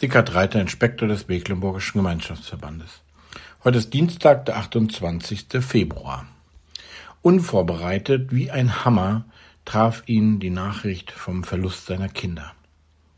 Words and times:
Sickert 0.00 0.34
Reiter, 0.34 0.62
Inspektor 0.62 1.08
des 1.08 1.28
Mecklenburgischen 1.28 1.98
Gemeinschaftsverbandes. 1.98 3.02
Heute 3.62 3.76
ist 3.76 3.92
Dienstag, 3.92 4.46
der 4.46 4.56
28. 4.56 5.46
Februar. 5.60 6.26
Unvorbereitet 7.20 8.32
wie 8.32 8.50
ein 8.50 8.82
Hammer 8.86 9.26
traf 9.66 10.02
ihn 10.06 10.40
die 10.40 10.48
Nachricht 10.48 11.10
vom 11.10 11.44
Verlust 11.44 11.84
seiner 11.84 12.08
Kinder. 12.08 12.54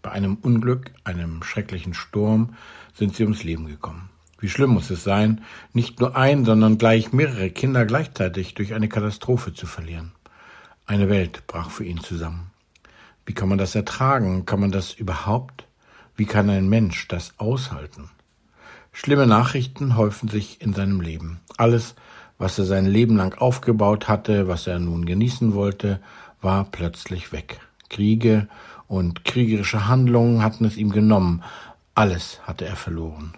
Bei 0.02 0.10
einem 0.10 0.34
Unglück, 0.34 0.90
einem 1.04 1.44
schrecklichen 1.44 1.94
Sturm, 1.94 2.56
sind 2.92 3.14
sie 3.14 3.22
ums 3.22 3.44
Leben 3.44 3.66
gekommen. 3.66 4.10
Wie 4.40 4.48
schlimm 4.48 4.70
muss 4.70 4.90
es 4.90 5.04
sein, 5.04 5.44
nicht 5.72 6.00
nur 6.00 6.16
ein, 6.16 6.44
sondern 6.44 6.78
gleich 6.78 7.12
mehrere 7.12 7.50
Kinder 7.50 7.86
gleichzeitig 7.86 8.54
durch 8.54 8.74
eine 8.74 8.88
Katastrophe 8.88 9.54
zu 9.54 9.68
verlieren. 9.68 10.10
Eine 10.86 11.08
Welt 11.08 11.46
brach 11.46 11.70
für 11.70 11.84
ihn 11.84 12.00
zusammen. 12.00 12.50
Wie 13.24 13.34
kann 13.34 13.48
man 13.48 13.58
das 13.58 13.76
ertragen? 13.76 14.46
Kann 14.46 14.58
man 14.58 14.72
das 14.72 14.92
überhaupt? 14.94 15.68
Wie 16.16 16.26
kann 16.26 16.50
ein 16.50 16.68
Mensch 16.68 17.08
das 17.08 17.34
aushalten? 17.38 18.10
Schlimme 18.92 19.26
Nachrichten 19.26 19.96
häufen 19.96 20.28
sich 20.28 20.60
in 20.60 20.74
seinem 20.74 21.00
Leben. 21.00 21.40
Alles, 21.56 21.94
was 22.38 22.58
er 22.58 22.66
sein 22.66 22.86
Leben 22.86 23.16
lang 23.16 23.34
aufgebaut 23.38 24.08
hatte, 24.08 24.48
was 24.48 24.66
er 24.66 24.78
nun 24.78 25.06
genießen 25.06 25.54
wollte, 25.54 26.00
war 26.42 26.64
plötzlich 26.64 27.32
weg. 27.32 27.60
Kriege 27.88 28.48
und 28.88 29.24
kriegerische 29.24 29.88
Handlungen 29.88 30.42
hatten 30.42 30.66
es 30.66 30.76
ihm 30.76 30.90
genommen. 30.90 31.42
Alles 31.94 32.40
hatte 32.42 32.66
er 32.66 32.76
verloren. 32.76 33.32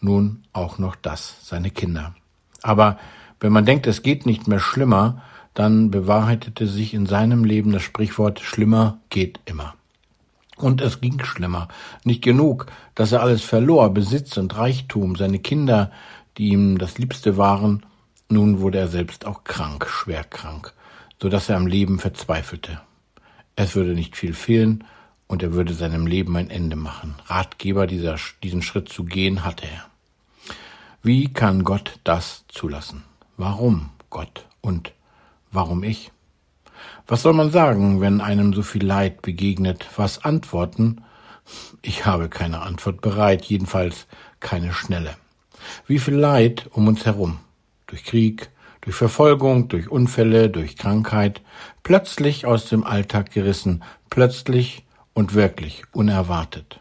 Nun 0.00 0.44
auch 0.52 0.78
noch 0.78 0.96
das, 0.96 1.36
seine 1.42 1.70
Kinder. 1.70 2.14
Aber 2.62 2.98
wenn 3.40 3.52
man 3.52 3.66
denkt, 3.66 3.86
es 3.86 4.02
geht 4.02 4.24
nicht 4.24 4.48
mehr 4.48 4.60
schlimmer, 4.60 5.22
dann 5.54 5.90
bewahrheitete 5.90 6.66
sich 6.66 6.94
in 6.94 7.06
seinem 7.06 7.44
Leben 7.44 7.72
das 7.72 7.82
Sprichwort 7.82 8.40
schlimmer 8.40 8.98
geht 9.10 9.40
immer. 9.44 9.74
Und 10.58 10.80
es 10.80 11.00
ging 11.00 11.22
schlimmer. 11.24 11.68
Nicht 12.04 12.22
genug, 12.22 12.66
dass 12.94 13.12
er 13.12 13.22
alles 13.22 13.42
verlor, 13.42 13.90
Besitz 13.90 14.36
und 14.36 14.56
Reichtum, 14.56 15.16
seine 15.16 15.38
Kinder, 15.38 15.90
die 16.36 16.48
ihm 16.48 16.78
das 16.78 16.98
Liebste 16.98 17.36
waren, 17.36 17.86
nun 18.28 18.60
wurde 18.60 18.78
er 18.78 18.88
selbst 18.88 19.24
auch 19.24 19.44
krank, 19.44 19.88
schwer 19.88 20.24
krank, 20.24 20.74
so 21.22 21.28
dass 21.28 21.48
er 21.48 21.56
am 21.56 21.66
Leben 21.66 21.98
verzweifelte. 21.98 22.80
Es 23.56 23.74
würde 23.74 23.94
nicht 23.94 24.16
viel 24.16 24.34
fehlen, 24.34 24.84
und 25.28 25.42
er 25.42 25.52
würde 25.52 25.74
seinem 25.74 26.06
Leben 26.06 26.36
ein 26.36 26.50
Ende 26.50 26.74
machen. 26.74 27.14
Ratgeber 27.26 27.86
dieser, 27.86 28.16
diesen 28.42 28.62
Schritt 28.62 28.88
zu 28.88 29.04
gehen 29.04 29.44
hatte 29.44 29.66
er. 29.66 29.84
Wie 31.02 31.32
kann 31.32 31.62
Gott 31.62 32.00
das 32.02 32.44
zulassen? 32.48 33.04
Warum 33.36 33.90
Gott 34.10 34.46
und 34.60 34.92
warum 35.52 35.84
ich? 35.84 36.10
Was 37.10 37.22
soll 37.22 37.32
man 37.32 37.50
sagen, 37.50 38.02
wenn 38.02 38.20
einem 38.20 38.52
so 38.52 38.62
viel 38.62 38.84
Leid 38.84 39.22
begegnet? 39.22 39.86
Was 39.96 40.26
antworten? 40.26 41.00
Ich 41.80 42.04
habe 42.04 42.28
keine 42.28 42.60
Antwort 42.60 43.00
bereit, 43.00 43.46
jedenfalls 43.46 44.06
keine 44.40 44.74
schnelle. 44.74 45.16
Wie 45.86 45.98
viel 45.98 46.16
Leid 46.16 46.68
um 46.72 46.86
uns 46.86 47.06
herum? 47.06 47.38
Durch 47.86 48.04
Krieg, 48.04 48.50
durch 48.82 48.94
Verfolgung, 48.94 49.68
durch 49.68 49.88
Unfälle, 49.88 50.50
durch 50.50 50.76
Krankheit, 50.76 51.40
plötzlich 51.82 52.44
aus 52.44 52.66
dem 52.68 52.84
Alltag 52.84 53.30
gerissen, 53.30 53.82
plötzlich 54.10 54.84
und 55.14 55.32
wirklich 55.32 55.84
unerwartet. 55.92 56.80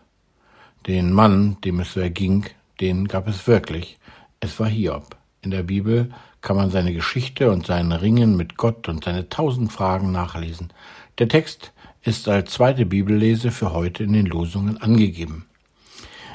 Den 0.87 1.13
Mann, 1.13 1.55
dem 1.63 1.79
es 1.79 1.93
so 1.93 2.01
erging, 2.01 2.45
den 2.81 3.07
gab 3.07 3.29
es 3.29 3.47
wirklich. 3.47 3.97
Es 4.41 4.59
war 4.59 4.67
Hiob. 4.67 5.16
In 5.47 5.51
der 5.51 5.63
Bibel 5.63 6.09
kann 6.41 6.57
man 6.57 6.71
seine 6.71 6.91
Geschichte 6.91 7.49
und 7.51 7.65
sein 7.65 7.93
Ringen 7.93 8.35
mit 8.35 8.57
Gott 8.57 8.89
und 8.89 9.05
seine 9.05 9.29
tausend 9.29 9.71
Fragen 9.71 10.11
nachlesen. 10.11 10.73
Der 11.19 11.29
Text 11.29 11.71
ist 12.01 12.27
als 12.27 12.51
zweite 12.51 12.85
Bibellese 12.85 13.51
für 13.51 13.71
heute 13.71 14.03
in 14.03 14.11
den 14.11 14.25
Losungen 14.25 14.75
angegeben. 14.81 15.45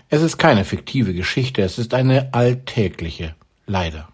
Es 0.08 0.22
ist 0.22 0.38
keine 0.38 0.64
fiktive 0.64 1.12
Geschichte, 1.12 1.60
es 1.60 1.78
ist 1.78 1.92
eine 1.92 2.32
alltägliche, 2.32 3.34
leider. 3.66 4.08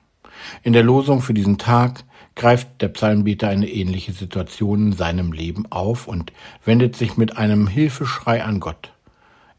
In 0.65 0.73
der 0.73 0.83
Losung 0.83 1.23
für 1.23 1.33
diesen 1.33 1.59
Tag 1.59 2.03
greift 2.35 2.83
der 2.83 2.89
Psalmbeter 2.89 3.49
eine 3.49 3.69
ähnliche 3.69 4.11
Situation 4.11 4.89
in 4.89 4.93
seinem 4.95 5.31
Leben 5.31 5.71
auf 5.71 6.09
und 6.09 6.33
wendet 6.65 6.97
sich 6.97 7.17
mit 7.17 7.37
einem 7.37 7.69
Hilfeschrei 7.69 8.43
an 8.43 8.59
Gott. 8.59 8.91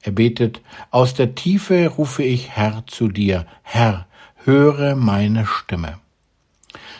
Er 0.02 0.12
betet, 0.12 0.60
aus 0.92 1.14
der 1.14 1.34
Tiefe 1.34 1.88
rufe 1.88 2.24
ich 2.24 2.50
Herr 2.50 2.84
zu 2.88 3.08
dir, 3.08 3.46
Herr, 3.64 4.06
höre 4.46 4.96
meine 4.96 5.46
Stimme. 5.46 6.00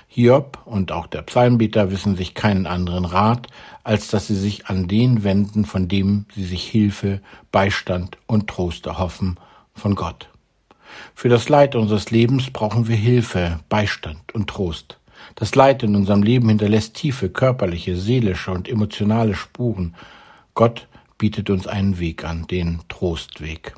Hiob 0.08 0.60
und 0.66 0.92
auch 0.92 1.08
der 1.08 1.22
Psalmbeter 1.22 1.92
wissen 1.92 2.16
sich 2.16 2.34
keinen 2.34 2.68
anderen 2.68 3.06
Rat, 3.06 3.48
als 3.84 4.10
dass 4.10 4.28
sie 4.28 4.36
sich 4.36 4.68
an 4.68 4.88
den 4.88 5.24
wenden, 5.24 5.66
von 5.66 5.88
dem 5.88 6.26
sie 6.36 6.46
sich 6.46 6.64
Hilfe, 6.64 7.22
Beistand 7.52 8.18
und 8.26 8.48
Trost 8.48 8.88
erhoffen, 8.88 9.40
von 9.74 9.96
Gott. 9.96 10.30
Für 11.14 11.30
das 11.30 11.48
Leid 11.48 11.76
unseres 11.76 12.12
Lebens 12.12 12.50
brauchen 12.50 12.88
wir 12.88 12.96
Hilfe, 12.96 13.60
Beistand 13.70 14.34
und 14.34 14.50
Trost. 14.50 14.98
Das 15.36 15.56
Leid 15.56 15.84
in 15.84 15.96
unserem 15.96 16.24
Leben 16.24 16.50
hinterlässt 16.50 16.96
tiefe 16.96 17.30
körperliche, 17.30 17.96
seelische 17.96 18.52
und 18.52 18.68
emotionale 18.68 19.36
Spuren. 19.36 19.96
Gott 20.56 20.88
bietet 21.18 21.50
uns 21.50 21.68
einen 21.68 22.00
Weg 22.00 22.26
an, 22.26 22.48
den 22.48 22.80
Trostweg. 22.90 23.76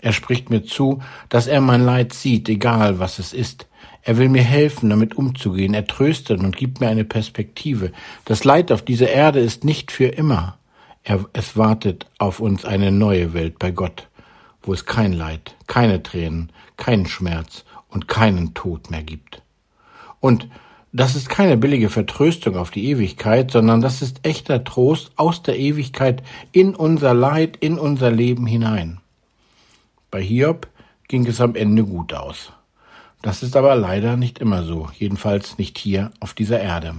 Er 0.00 0.12
spricht 0.12 0.50
mir 0.50 0.64
zu, 0.64 1.02
dass 1.28 1.46
er 1.46 1.60
mein 1.60 1.84
Leid 1.84 2.12
sieht, 2.12 2.48
egal 2.48 2.98
was 2.98 3.18
es 3.18 3.32
ist. 3.32 3.66
Er 4.02 4.16
will 4.16 4.28
mir 4.28 4.42
helfen, 4.42 4.88
damit 4.88 5.16
umzugehen. 5.16 5.74
Er 5.74 5.86
tröstet 5.86 6.40
und 6.40 6.56
gibt 6.56 6.80
mir 6.80 6.88
eine 6.88 7.04
Perspektive. 7.04 7.92
Das 8.24 8.44
Leid 8.44 8.72
auf 8.72 8.82
dieser 8.82 9.10
Erde 9.10 9.40
ist 9.40 9.64
nicht 9.64 9.92
für 9.92 10.06
immer. 10.06 10.56
Er, 11.02 11.24
es 11.32 11.56
wartet 11.56 12.06
auf 12.18 12.40
uns 12.40 12.64
eine 12.64 12.92
neue 12.92 13.34
Welt 13.34 13.58
bei 13.58 13.70
Gott, 13.70 14.08
wo 14.62 14.72
es 14.72 14.86
kein 14.86 15.12
Leid, 15.12 15.54
keine 15.66 16.02
Tränen, 16.02 16.50
keinen 16.76 17.06
Schmerz 17.06 17.64
und 17.88 18.08
keinen 18.08 18.54
Tod 18.54 18.90
mehr 18.90 19.02
gibt. 19.02 19.42
Und 20.20 20.48
das 20.92 21.14
ist 21.14 21.28
keine 21.28 21.56
billige 21.56 21.88
Vertröstung 21.88 22.56
auf 22.56 22.70
die 22.70 22.88
Ewigkeit, 22.88 23.50
sondern 23.50 23.80
das 23.80 24.02
ist 24.02 24.26
echter 24.26 24.64
Trost 24.64 25.12
aus 25.16 25.42
der 25.42 25.58
Ewigkeit 25.58 26.22
in 26.52 26.74
unser 26.74 27.14
Leid, 27.14 27.56
in 27.60 27.78
unser 27.78 28.10
Leben 28.10 28.46
hinein. 28.46 28.98
Bei 30.10 30.22
Hiob 30.22 30.68
ging 31.08 31.26
es 31.26 31.40
am 31.40 31.54
Ende 31.54 31.84
gut 31.84 32.12
aus. 32.12 32.52
Das 33.22 33.42
ist 33.42 33.56
aber 33.56 33.74
leider 33.74 34.16
nicht 34.16 34.38
immer 34.38 34.62
so, 34.62 34.88
jedenfalls 34.98 35.58
nicht 35.58 35.78
hier 35.78 36.10
auf 36.20 36.34
dieser 36.34 36.60
Erde. 36.60 36.94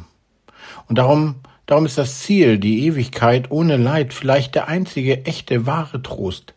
Und 0.87 0.97
darum, 0.97 1.35
darum 1.65 1.85
ist 1.85 1.97
das 1.97 2.19
Ziel, 2.19 2.59
die 2.59 2.85
Ewigkeit 2.85 3.49
ohne 3.49 3.77
Leid, 3.77 4.13
vielleicht 4.13 4.55
der 4.55 4.67
einzige 4.67 5.25
echte, 5.25 5.65
wahre 5.65 6.01
Trost. 6.01 6.53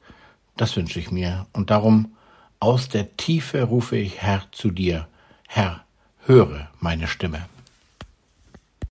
Das 0.57 0.77
wünsche 0.77 1.01
ich 1.01 1.11
mir. 1.11 1.47
Und 1.53 1.71
darum, 1.71 2.15
aus 2.61 2.89
der 2.89 3.17
Tiefe 3.17 3.63
rufe 3.63 3.97
ich 3.97 4.23
Herr 4.23 4.43
zu 4.53 4.71
dir. 4.71 5.09
Herr, 5.49 5.85
höre 6.27 6.69
meine 6.81 7.07
Stimme. 7.07 7.47